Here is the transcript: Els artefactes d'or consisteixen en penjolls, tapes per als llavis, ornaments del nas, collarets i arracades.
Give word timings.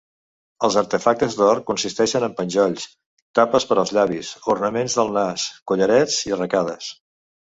Els 0.67 0.75
artefactes 0.79 1.35
d'or 1.41 1.59
consisteixen 1.67 2.23
en 2.27 2.33
penjolls, 2.39 2.87
tapes 3.39 3.69
per 3.73 3.77
als 3.83 3.93
llavis, 3.97 4.33
ornaments 4.55 4.97
del 5.01 5.15
nas, 5.19 5.47
collarets 5.73 6.17
i 6.31 6.37
arracades. 6.39 6.89